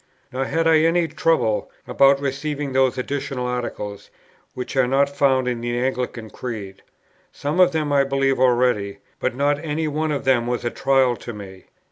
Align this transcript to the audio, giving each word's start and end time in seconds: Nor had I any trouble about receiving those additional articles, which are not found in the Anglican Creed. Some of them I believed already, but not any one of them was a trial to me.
Nor 0.33 0.45
had 0.45 0.65
I 0.67 0.79
any 0.79 1.07
trouble 1.07 1.69
about 1.87 2.19
receiving 2.19 2.73
those 2.73 2.97
additional 2.97 3.45
articles, 3.45 4.09
which 4.55 4.75
are 4.75 4.87
not 4.87 5.15
found 5.15 5.47
in 5.47 5.61
the 5.61 5.77
Anglican 5.77 6.31
Creed. 6.31 6.81
Some 7.31 7.59
of 7.59 7.71
them 7.71 7.93
I 7.93 8.03
believed 8.03 8.39
already, 8.39 8.97
but 9.19 9.35
not 9.35 9.59
any 9.63 9.87
one 9.87 10.11
of 10.11 10.25
them 10.25 10.47
was 10.47 10.65
a 10.65 10.71
trial 10.71 11.15
to 11.17 11.33
me. 11.33 11.65